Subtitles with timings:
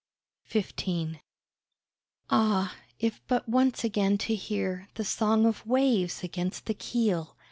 [0.51, 1.17] XV
[2.31, 2.73] Ah!
[2.97, 7.37] if but once again to hear The song of waves against the keel!